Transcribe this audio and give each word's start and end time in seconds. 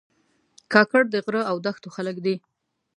کاکړ 0.73 1.03
د 1.11 1.15
غره 1.25 1.41
او 1.49 1.55
دښتو 1.65 1.89
خلک 1.95 2.15
دي. 2.25 2.35